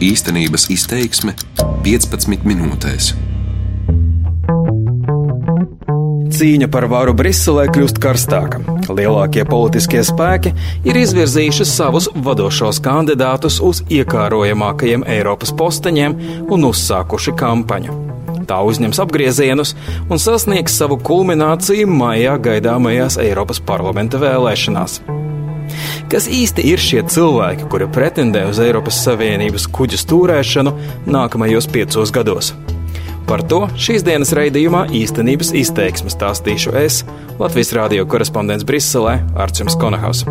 [0.00, 1.34] Īstenības izteiksme
[1.84, 3.10] 15 minūtēs.
[6.32, 8.62] Cīņa par varu Briselē kļūst karstāka.
[8.88, 10.54] Lielākie politiskie spēki
[10.88, 16.16] ir izvirzījuši savus vadošos kandidātus uz iekārojamākajiem Eiropas posteņiem
[16.48, 18.00] un uzsākuši kampaņu.
[18.48, 19.76] Tā uzņems apgriezienus
[20.08, 25.02] un sasniegs savu kulmināciju maijā gaidāmajās Eiropas parlamenta vēlēšanās.
[26.10, 30.72] Kas īsti ir šie cilvēki, kuri pretendē uz Eiropas Savienības kuģu stūrēšanu
[31.06, 32.48] nākamajos piecos gados?
[33.28, 37.04] Par to šīs dienas raidījumā īstenības izteiksmes stāstīšu es,
[37.38, 40.24] Latvijas rādio korespondents Briselē, Arčuns Konahaus.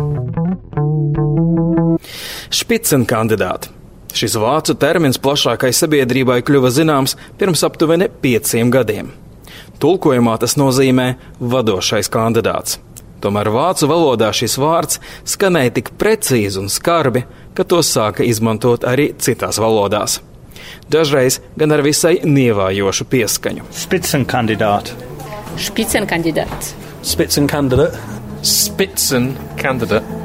[2.52, 3.72] Špicen kandidāti.
[4.12, 9.08] Šis vācu termins plašākai sabiedrībai kļuva zināms pirms aptuveni pieciem gadiem.
[9.80, 12.82] Tulkojumā tas nozīmē vadošais kandidāts.
[13.20, 17.24] Tomēr vācu valodā šis vārds skanēja tik precīzi un skarbi,
[17.54, 20.20] ka to sāka izmantot arī citās valodās.
[20.90, 23.68] Dažreiz gan ar visai nievājošu pieskaņu.
[23.84, 24.96] Spitzenkandidāts.
[25.60, 26.74] Spitzenkandidāts.
[27.06, 28.04] Spitzenkandidāts.
[28.42, 30.16] Spitzenkandidāts.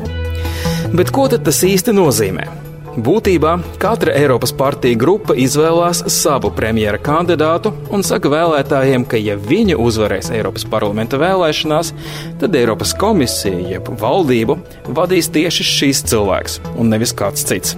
[0.96, 2.65] Bet ko tad tas īsti nozīmē?
[2.96, 9.76] Būtībā katra Eiropas partija grupa izvēlās savu premjera kandidātu un saka vēlētājiem, ka, ja viņi
[9.84, 11.92] uzvarēs Eiropas parlamenta vēlēšanās,
[12.40, 14.56] tad Eiropas komisija, jeb valdību,
[14.96, 17.76] vadīs tieši šīs cilvēks un nevis kāds cits.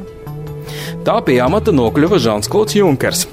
[1.08, 3.26] Tā pie amata nokļuva Žants Klods Junkers.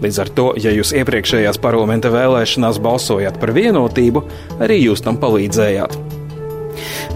[0.00, 4.24] Līdz ar to, ja jūs iepriekšējās parlamenta vēlēšanās balsojāt par vienotību,
[4.64, 6.09] arī jūs tam palīdzējāt.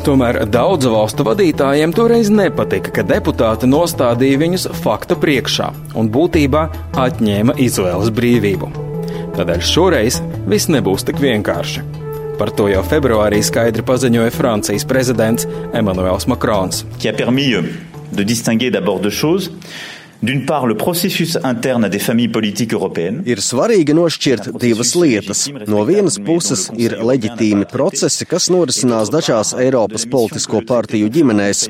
[0.07, 6.67] Tomēr daudzu valstu vadītājiem toreiz nepatika, ka deputāti nostādīja viņus fakta priekšā un būtībā
[7.07, 8.70] atņēma izvēles brīvību.
[9.35, 10.20] Tādēļ šoreiz
[10.51, 11.83] viss nebūs tik vienkārši.
[12.39, 16.83] Par to jau februārī skaidri paziņoja Francijas prezidents Emmanuels Macrons.
[18.15, 19.51] de distinguer d'abord deux choses.
[20.25, 23.20] D'une part, le processus interne des familles politiques européennes.
[23.28, 25.42] Ir svarīgi nošķirt divas lietas.
[25.69, 31.67] No vienas puses ir leģitīmi procesi, kas norisinās dažās Eiropas politisko partiju ģimenēs.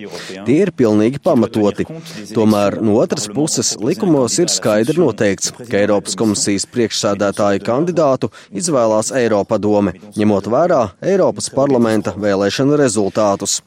[0.47, 1.89] Tie ir pilnīgi pamatoti.
[2.31, 9.59] Tomēr no otras puses likumos ir skaidri noteikts, ka Eiropas komisijas priekšsēdētāju kandidātu izvēlās Eiropa
[9.59, 13.65] dome, ņemot vērā Eiropas parlamenta vēlēšana rezultātus.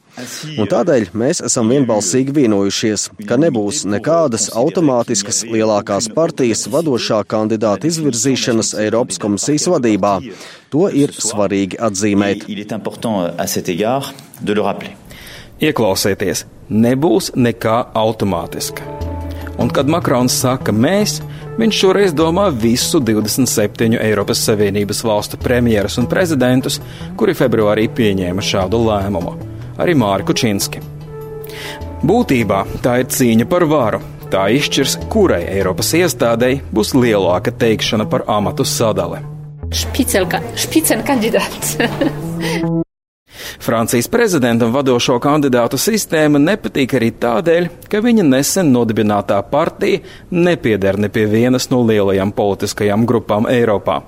[0.58, 8.74] Un tādēļ mēs esam vienbalsīgi vienojušies, ka nebūs nekādas automātiskas lielākās partijas vadošā kandidāta izvirzīšanas
[8.84, 10.18] Eiropas komisijas vadībā.
[10.74, 12.46] To ir svarīgi atzīmēt.
[15.58, 18.86] Ieklausieties, nebūs nekā automātiska.
[19.58, 21.16] Un kad Makrons saka mēs,
[21.58, 26.78] viņš šoreiz domā visu 27 Eiropas Savienības valstu premjerus un prezidentus,
[27.18, 29.47] kuri februārī pieņēma šādu lēmumu
[29.78, 30.82] arī Māri Kučinski.
[32.06, 34.02] Būtībā tā ir cīņa par varu.
[34.28, 39.22] Tā izšķirs, kurai Eiropas iestādei būs lielāka teikšana par amatu sadali.
[40.58, 41.78] Špicen kandidāts.
[43.58, 50.00] Francijas prezidentam vadošo kandidātu sistēma nepatīk arī tādēļ, ka viņa nesen nodibinātā partija
[50.30, 54.00] nepieder ne pie vienas no lielajām politiskajām grupām Eiropā.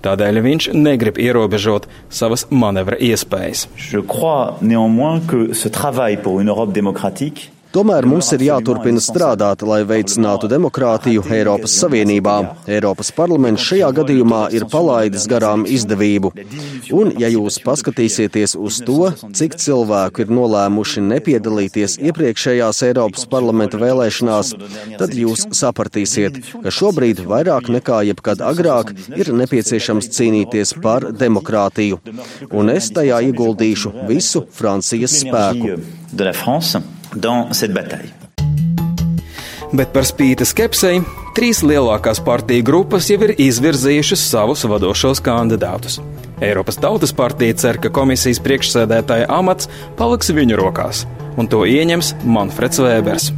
[0.00, 3.66] Tādēļ viņš negrib ierobežot savas manevra iespējas.
[3.76, 9.62] Je crois néanmoins que ce travail pour une Europe démocratique Tomēr mums ir jāturpina strādāt,
[9.62, 12.34] lai veicinātu demokrātiju Eiropas Savienībā.
[12.66, 16.32] Eiropas parlaments šajā gadījumā ir palaidis garām izdevību.
[16.96, 24.54] Un, ja jūs paskatīsieties uz to, cik cilvēku ir nolēmuši nepiedalīties iepriekšējās Eiropas parlamenta vēlēšanās,
[24.98, 32.02] tad jūs sapratīsiet, ka šobrīd vairāk nekā jebkad agrāk ir nepieciešams cīnīties par demokrātiju.
[32.50, 35.78] Un es tajā ieguldīšu visu Francijas spēku
[37.14, 38.10] dans cette bataille.
[39.70, 40.98] Bet par spīti skepsei,
[41.36, 46.00] trīs lielākās partiju grupas jau ir izvirzījušas savus vadošos kandidātus.
[46.42, 51.04] Eiropas Tautas partija cer, ka komisijas priekšsēdētāja amats paliks viņu rokās,
[51.38, 53.30] un to ieņems Manfreds Vēbers.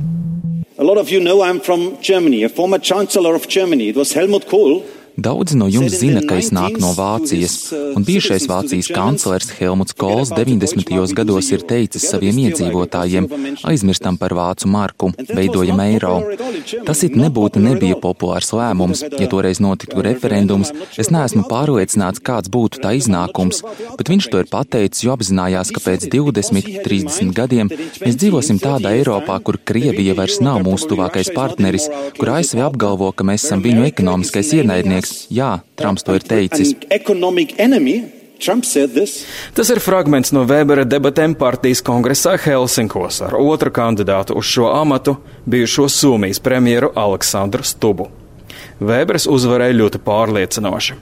[0.78, 2.44] A lot of you know I'm from Germany.
[2.44, 4.80] A former chancellor of Germany, it was Helmut Kohl.
[5.16, 10.30] Daudzi no jums zina, ka es nāku no Vācijas, un bijušais Vācijas kanclers Helmuts Kols
[10.32, 11.12] 90.
[11.12, 13.28] gados ir teicis saviem iedzīvotājiem:
[13.68, 16.14] aizmirstam par vācu marku, veidojam eiro.
[16.86, 20.72] Tas it nebūtu nebija populārs lēmums, ja toreiz notiktu referendums.
[20.96, 23.60] Es neesmu pārliecināts, kāds būtu tā iznākums,
[23.98, 28.94] bet viņš to ir pateicis, jo apzinājās, ka pēc 20, 30 gadiem mēs dzīvosim tādā
[28.96, 33.86] Eiropā, kur Krievija vairs nav mūsu tuvākais partneris, kur ASV apgalvo, ka mēs esam viņu
[33.92, 35.01] ekonomiskais ienaidnieks.
[35.32, 36.74] Jā, Trumps to ir teicis.
[39.54, 45.16] Tas ir fragments no Vēbera debatēm partijas kongresā Helsinkos ar otru kandidātu uz šo amatu,
[45.46, 48.08] bijušo Somijas premjeru Aleksandru Stubu.
[48.82, 50.98] Vēbers uzvarēja ļoti pārliecinoši.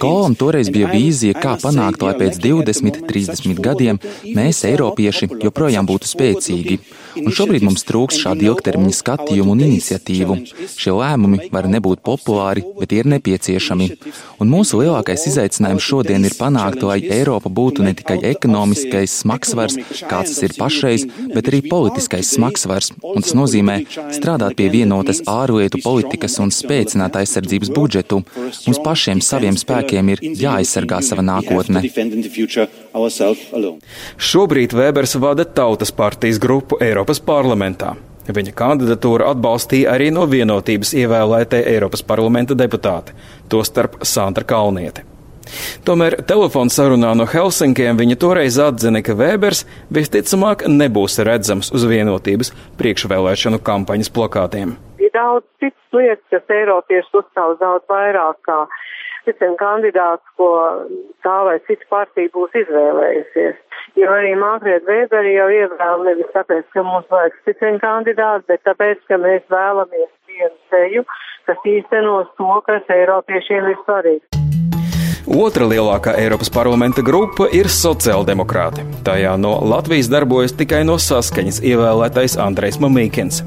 [0.00, 6.08] Kolam toreiz bija vīzija, kā panākt, lai pēc 20, 30 gadiem mēs, Eiropieši, joprojām būtu
[6.10, 6.78] spēcīgi.
[7.18, 10.36] Un šobrīd mums trūks šādu ilgtermiņa skatījumu un iniciatīvu.
[10.78, 13.88] Šie lēmumi var nebūt populāri, bet ir nepieciešami.
[14.40, 19.78] Un mūsu lielākais izaicinājums šodien ir panākt, lai Eiropa būtu ne tikai ekonomiskais smagsvars,
[20.08, 22.92] kāds tas ir pašreiz, bet arī politiskais smagsvars.
[23.02, 23.80] Un tas nozīmē
[24.14, 28.22] strādāt pie vienotas ārlietu politikas un spēcināt aizsardzības budžetu.
[28.66, 31.84] Mums pašiem saviem spēkiem ir jāaizsargā sava nākotne.
[34.30, 37.94] Šobrīd Vēbers vada Tautas partijas grupu Eiropas parlamentā.
[38.28, 43.14] Viņa kandidatūru atbalstīja arī no vienotības ievēlētie Eiropas parlamenta deputāti,
[43.48, 45.06] tostarp Sandra Kalniete.
[45.88, 52.52] Tomēr telefona sarunā no Helsinkiem viņa toreiz atzina, ka Vēbers visticamāk nebūs redzams uz vienotības
[52.76, 54.76] priekšvēlēšanu kampaņas plakātiem.
[55.00, 58.58] Ir daudz citas lietas, kas Eiropieši uzstāv daudz vairāk kā
[59.24, 60.50] citiem kandidāts, ko
[61.24, 63.58] tā vai cita partija būs izvēlējusies.
[63.98, 69.00] Jo arī Mākriet Vēberi jau ievēl nevis tāpēc, ka mums vajag citiem kandidātu, bet tāpēc,
[69.08, 71.06] ka mēs vēlamies vienu seju,
[71.48, 74.40] kas īstenos to, kas Eiropiešiem ir svarīgs.
[75.30, 78.86] Otra lielākā Eiropas parlamenta grupa ir sociāldemokrāti.
[79.06, 83.44] Tajā no Latvijas darbojas tikai no saskaņas ievēlētais Andrejs Mamīkins.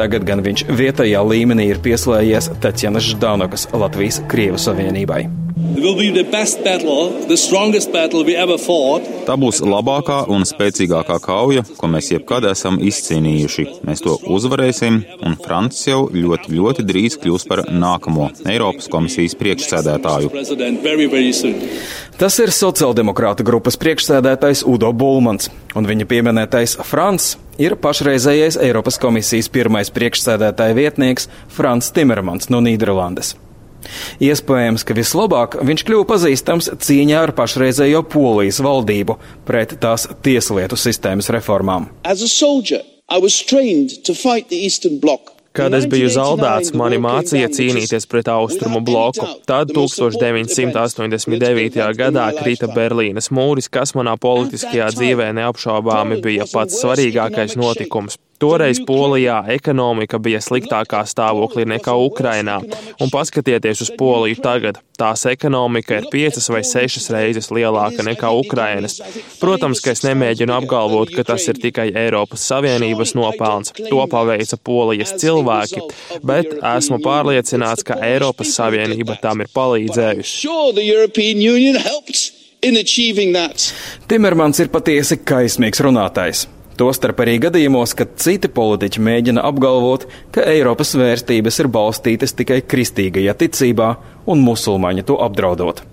[0.00, 5.26] Tagad gan viņš vietējā līmenī ir pieslēdzies Tatjanas Ždanokas Latvijas Krievu Savienībai.
[9.28, 13.66] Tā būs labākā un spēcīgākā kauja, ko mēs jebkad esam izcīnījuši.
[13.84, 20.32] Mēs to uzvarēsim, un Francis jau ļoti, ļoti drīz kļūs par nākamo Eiropas komisijas priekšsēdētāju.
[22.16, 29.50] Tas ir sociāldemokrāta grupas priekšsēdētājs Udo Bulmans, un viņa pieminētais Frants ir pašreizējais Eiropas komisijas
[29.52, 33.36] pirmais priekšsēdētāja vietnieks Frans Timermans no Nīderlandes.
[34.20, 39.16] Iespējams, ka vislabāk viņš kļuva pazīstams cīņā ar pašreizējo Polijas valdību
[39.48, 41.88] pret tās tieslietu sistēmas reformām.
[45.50, 49.26] Kad es biju zaldāts, mani mācīja cīnīties pret austrumu bloku.
[49.50, 51.80] Tad 1989.
[51.98, 58.14] gadā krita Berlīnes mūris, kas manā politiskajā dzīvē neapšaubāmi bija pats svarīgākais notikums.
[58.40, 62.56] Toreiz Polijā ekonomika bija sliktākā stāvoklī nekā Ukrainā,
[62.96, 64.78] un paskatieties uz Poliju tagad.
[65.00, 68.96] Tās ekonomika ir piecas vai sešas reizes lielāka nekā Ukrainas.
[69.40, 73.74] Protams, ka es nemēģinu apgalvot, ka tas ir tikai Eiropas Savienības nopelns.
[73.76, 75.82] To paveica Polijas cilvēki,
[76.24, 80.32] bet esmu pārliecināts, ka Eiropas Savienība tam ir palīdzējusi.
[84.08, 86.46] Timermans ir patiesi kaismīgs runātājs.
[86.80, 93.34] Tostarp arī gadījumos, kad citi politiķi mēģina apgalvot, ka Eiropas vērtības ir balstītas tikai kristīgajā
[93.42, 93.90] ticībā
[94.32, 95.84] un musulmaņi to apdraudot.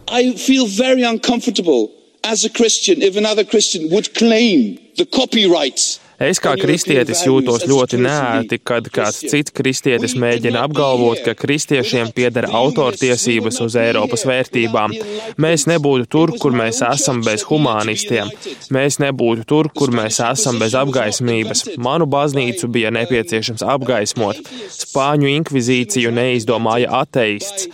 [2.50, 8.88] Christian, if another Christian would claim the copyrights Es kā kristietis jūtos ļoti nēti, kad
[8.94, 14.96] kāds cits kristietis mēģina apgalvot, ka kristiešiem pieder autortiesības uz Eiropas vērtībām.
[15.38, 18.32] Mēs nebūtu tur, kur mēs esam bez humanistiem.
[18.74, 21.68] Mēs nebūtu tur, kur mēs esam bez apgaismības.
[21.78, 24.42] Manu baznīcu bija nepieciešams apgaismot.
[24.74, 27.70] Spāņu inkvizīciju neizdomāja ateists.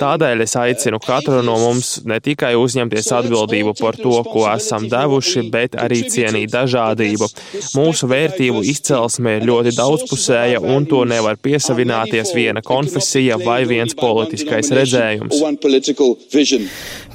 [0.00, 5.46] Tādēļ es aicinu katru no mums ne tikai uzņemties atbildību par to, ko esam devuši,
[5.52, 7.28] bet arī cienīt dažādību.
[7.76, 14.72] Mūsu vērtību izcelsme ir ļoti daudzpusēja, un to nevar piesavināties viena konfesija vai viens politiskais
[14.76, 15.40] redzējums.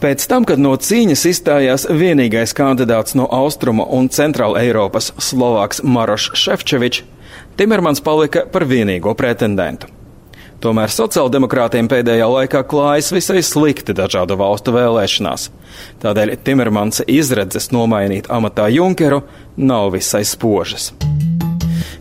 [0.01, 6.33] Pēc tam, kad no cīņas izstājās vienīgais kandidāts no Austrumu un Centrāla Eiropas Slovāks Marošs
[6.41, 7.05] Šefčevičs,
[7.59, 10.00] Timermans palika par vienīgo pretendentu.
[10.61, 15.47] Tomēr sociāldemokrātiem pēdējā laikā klājas visai slikti dažādu valstu vēlēšanās.
[16.03, 19.23] Tādēļ Timermans izredzes nomainīt amatā Junkeru
[19.57, 20.91] nav visai spožas.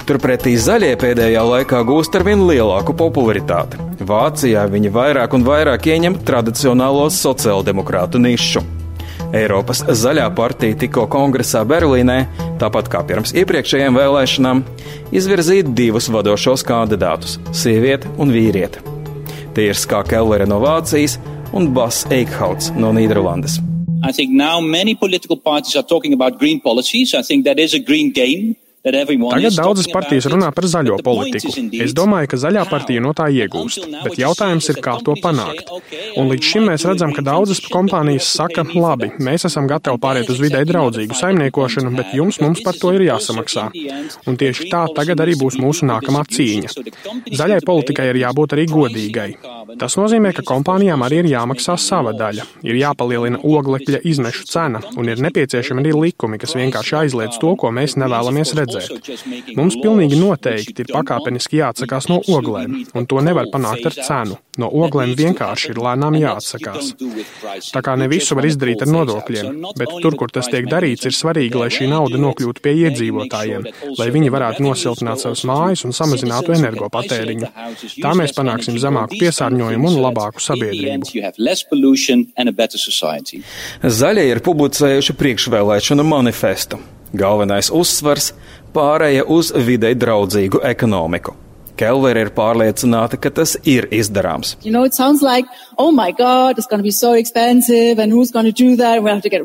[0.05, 3.81] Turpretī zaļie pēdējā laikā gūst ar vien lielāku popularitāti.
[4.05, 8.80] Vācijā viņi vairāk un vairāk ieņem tradicionālo sociāldemokrātu nišu.
[9.37, 12.19] Eiropas zaļā partija tikko kongresā Berlīnē,
[12.59, 14.63] tāpat kā pirms iepriekšējām vēlēšanām,
[15.15, 18.83] izvirzīja divus vadošos kandidātus- sievieti un vīrieti.
[19.55, 21.19] Tie ir Skā Kellere no Vācijas
[21.53, 23.61] un Bas Eikhauts no Nīderlandes.
[24.03, 27.15] I think now many political parties are talking about green policies.
[27.15, 28.57] I think that is a green game.
[28.81, 31.51] Tagad daudzas partijas runā par zaļo politiku.
[31.85, 35.69] Es domāju, ka zaļā partija no tā iegūst, bet jautājums ir, kā to panākt.
[36.17, 40.41] Un līdz šim mēs redzam, ka daudzas kompānijas saka, labi, mēs esam gatavi pāriet uz
[40.41, 43.67] vidē draudzīgu saimniekošanu, bet jums mums par to ir jāsamaksā.
[44.25, 46.73] Un tieši tā tagad arī būs mūsu nākamā cīņa.
[47.37, 49.29] Zaļai politikai ir jābūt arī godīgai.
[49.81, 55.13] Tas nozīmē, ka kompānijām arī ir jāmaksā sava daļa, ir jāpalielina oglekļa izmešu cena un
[55.13, 59.57] ir nepieciešami arī likumi, kas vienkārši aizliedz to, ko mēs nevēlamies redzēt redzēt.
[59.59, 64.39] Mums pilnīgi noteikti ir pakāpeniski jāatsakās no oglēm, un to nevar panākt ar cenu.
[64.61, 66.93] No oglēm vienkārši ir lēnām jāatsakās.
[67.71, 71.17] Tā kā ne visu var izdarīt ar nodokļiem, bet tur, kur tas tiek darīts, ir
[71.17, 73.67] svarīgi, lai šī nauda nokļūtu pie iedzīvotājiem,
[73.99, 77.51] lai viņi varētu nosiltināt savas mājas un samazinātu energopatēriņu.
[78.03, 81.05] Tā mēs panāksim zemāku piesārņojumu un labāku sabiedrību.
[84.01, 86.81] Zaļie ir publicējuši priekšvēlēšanu manifestu.
[87.13, 88.33] Galvenais uzsvars-
[88.75, 91.35] pārēja uz videi draudzīgu ekonomiku.
[91.81, 94.57] Kelvera ir pārliecināta, ka tas ir izdarāms.
[94.63, 94.85] You know,
[95.23, 95.47] like,
[95.79, 97.13] oh God, so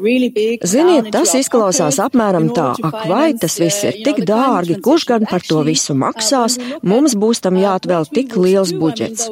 [0.01, 0.29] really
[0.65, 5.43] Ziniet, tas izklausās apmēram tā, ak vai tas viss ir tik dārgi, kurš gan par
[5.45, 9.29] to visu maksās, mums būs tam jāatvēl tik liels budžets.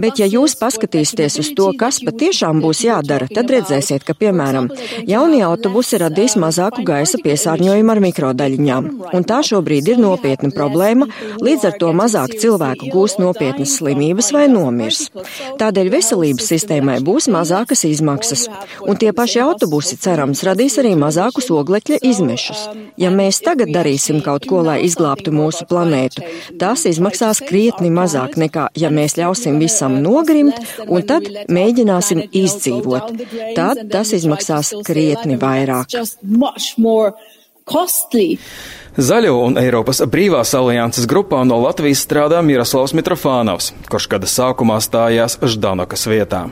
[0.00, 4.70] Bet ja jūs paskatīsieties uz to, kas patiešām būs jādara, tad redzēsiet, ka, piemēram,
[5.08, 11.10] jaunie autobusi radīs mazāku gaisa piesārņojumu ar mikrodaļiņām, un tā šobrīd ir nopietna problēma,
[11.44, 15.10] līdz ar to mazāk vairāk cilvēku gūs nopietnas slimības vai nomirs.
[15.58, 18.48] Tādēļ veselības sistēmai būs mazākas izmaksas,
[18.86, 22.68] un tie paši autobusi cerams radīs arī mazākus oglekļa izmešus.
[22.96, 26.22] Ja mēs tagad darīsim kaut ko, lai izglābtu mūsu planētu,
[26.58, 30.56] tas izmaksās krietni mazāk nekā, ja mēs ļausim visam nogrimt
[30.86, 33.12] un tad mēģināsim izdzīvot.
[33.56, 35.90] Tad tas izmaksās krietni vairāk.
[37.70, 38.34] Costly.
[38.98, 45.38] Zaļo un Eiropas brīvās alianses grupā no Latvijas strādā Miroslavs Mitrofānovs, kurš gada sākumā stājās
[45.38, 46.48] Ždanokas vietā.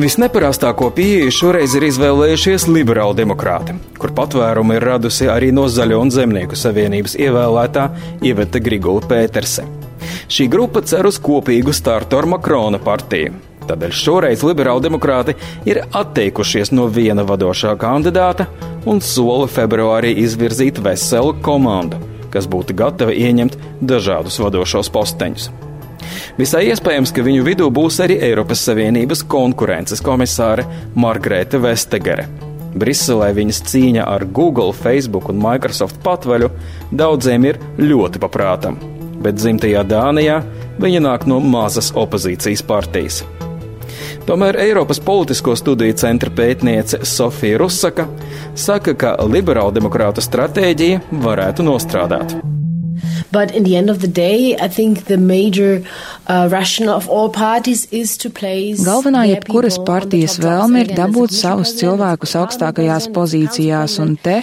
[0.00, 6.12] Visneparastāko pieeju šoreiz ir izvēlējušies liberāli demokrāti, kur patvērumu ir radusi arī no Zaļo un
[6.14, 7.84] Zemnieku savienības ievēlētā
[8.24, 9.66] Ieveta Grigula Pēterse.
[10.30, 13.36] Šī grupa cer uz kopīgu startu ar Makrona partiju.
[13.68, 15.36] Tādēļ šoreiz liberāli demokrāti
[15.68, 18.48] ir atteikušies no viena vadošā kandidāta
[18.88, 22.00] un sola februārī izvirzīt veselu komandu,
[22.32, 25.50] kas būtu gatava ieņemt dažādus vadošos posteņus.
[26.38, 32.28] Visai iespējams, ka viņu vidū būs arī Eiropas Savienības konkurences komisāre Margarete Vestegere.
[32.80, 36.52] Briselē viņas cīņa ar Google, Facebook un Microsoft patvaļu
[36.94, 38.78] daudziem ir ļoti paprātam,
[39.24, 40.40] bet dzimtajā Dānijā
[40.80, 43.24] viņa nāk no mazas opozīcijas partijas.
[44.28, 48.06] Tomēr Eiropas politisko studiju centra pētniece Sofija Rusaka
[48.54, 52.40] saka, ka liberāldemokrātu stratēģija varētu nostrādāt.
[53.32, 55.82] But in the end of the day, I think the major
[56.50, 62.36] rationale of all parties is to place Galvenā jebkuras partijas vēlme ir dabūt savus cilvēkus
[62.40, 64.40] augstākajās pozīcijās, un te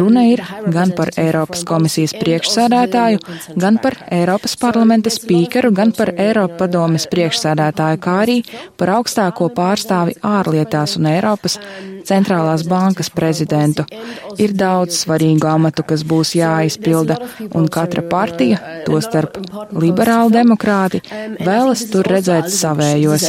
[0.00, 0.42] runa ir
[0.74, 3.22] gan par Eiropas komisijas priekšsēdētāju,
[3.56, 8.40] gan par Eiropas parlamenta spīkeru, gan par Eiropa padomes priekšsēdētāju, kā arī
[8.80, 11.58] par augstāko pārstāvi ārlietās un Eiropas
[12.08, 13.84] centrālās bankas prezidentu.
[14.40, 17.18] Ir daudz svarīgu amatu, kas būs jāizpilda,
[17.58, 19.38] un katra partija, tostarp
[19.76, 21.02] liberāli demokrāti,
[21.44, 23.28] vēlas tur redzēt savējos.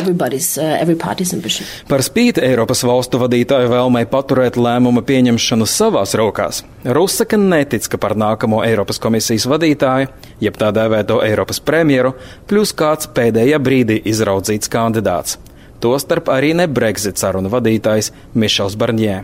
[1.90, 8.16] Par spīti Eiropas valstu vadītāju vēlmei paturēt lēmumu pieņemšanu savās rokās, Rusaka netic, ka par
[8.16, 10.08] nākamo Eiropas komisijas vadītāju,
[10.40, 12.14] jeb tā dēvēto Eiropas premjeru,
[12.48, 15.38] kļūs kāds pēdējā brīdī izraudzīts kandidāts.
[15.80, 19.22] Tostarp arī ne Brexit sarunu vadītājs Mišels Barņē.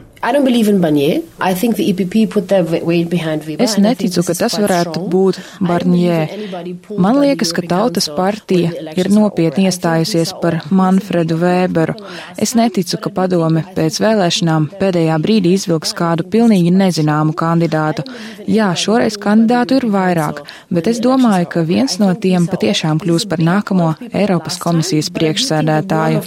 [3.46, 6.20] E es neticu, ka tas varētu būt Barņē.
[6.98, 11.94] Man liekas, ka Tautas partija ir nopietni iestājusies par Manfredu Vēberu.
[12.42, 18.08] Es neticu, ka padome pēc vēlēšanām pēdējā brīdī izvilks kādu pilnīgi nezināmu kandidātu.
[18.50, 20.42] Jā, šoreiz kandidātu ir vairāk,
[20.74, 26.26] bet es domāju, ka viens no tiem patiešām kļūs par nākamo Eiropas komisijas priekšsēdētāju.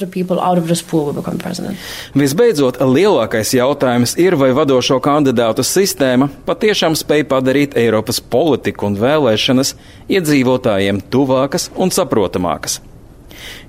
[2.14, 8.98] Visbeidzot, lielākais jautājums jautājums ir, vai vadošo kandidātu sistēma patiešām spēj padarīt Eiropas politiku un
[9.00, 9.74] vēlēšanas
[10.12, 12.80] iedzīvotājiem tuvākas un saprotamākas.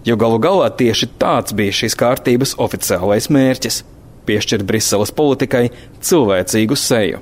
[0.03, 3.83] Jo galu galā tieši tāds bija šīs kārtības oficiālais mērķis-
[4.27, 5.69] piešķirt Briseles politikai
[6.01, 7.19] cilvēcīgu seju.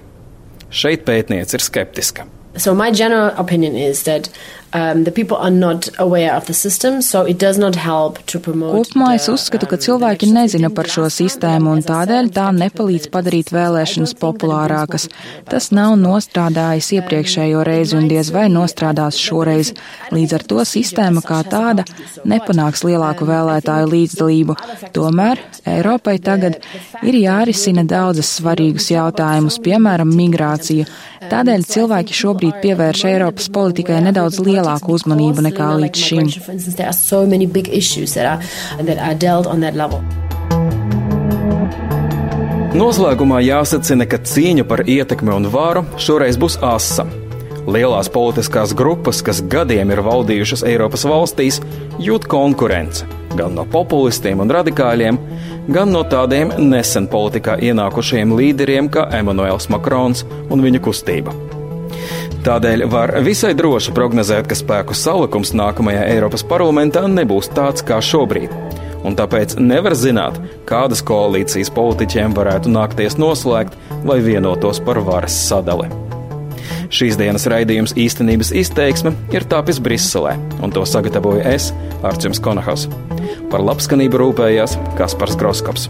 [0.72, 2.26] Šeit pētniece ir skeptiska.
[2.58, 4.30] So my general opinion is that
[4.74, 8.38] Um, the people are not aware of the system, so it does not help to
[8.38, 8.76] promote.
[8.76, 14.12] Kopumā es uzskatu, ka cilvēki nezina par šo sistēmu un tādēļ tā nepalīdz padarīt vēlēšanas
[14.20, 15.08] populārākas.
[15.48, 19.72] Tas nav nostrādājis iepriekšējo reizi un diez vai nostrādās šoreiz.
[20.12, 21.88] Līdz ar to sistēma kā tāda
[22.28, 24.58] nepanāks lielāku vēlētāju līdzdalību.
[24.92, 26.60] Tomēr Eiropai tagad
[27.08, 30.92] ir jārisina daudzas svarīgus jautājumus, piemēram, migrāciju.
[31.28, 34.57] Tādēļ cilvēki šobrīd pievērš Eiropas politikai nedaudz lielāku
[34.96, 36.32] uzmanību nekā līdz šim.
[42.78, 47.08] Noslēgumā jāsacina, ka cīņa par ietekmi un varu šoreiz būs asa.
[47.68, 51.62] Lielās politiskās grupas, kas gadiem ir valdījušas Eiropas valstīs,
[52.00, 55.20] jūt konkurenci gan no populistiem un radikāļiem,
[55.74, 61.47] gan no tādiem nesen politikā ienākušiem līderiem kā Emmanuels Makrons un viņa kustība.
[62.46, 68.54] Tādēļ var visai droši prognozēt, ka spēku salikums nākamajā Eiropas parlamentā nebūs tāds kā šobrīd.
[69.08, 73.78] Un tāpēc nevar zināt, kādas koalīcijas politiķiem varētu nākties noslēgt,
[74.08, 75.90] lai vienotos par varas sadali.
[76.94, 81.74] Šīs dienas raidījums īstenības izteiksme ir tapis Briselē, un to sagatavoju es,
[82.08, 82.88] Arčuns Konahas.
[83.52, 85.90] Par labskanību rūpējās Kaspars Groskops.